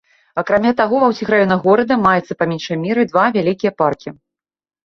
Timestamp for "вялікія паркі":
3.37-4.09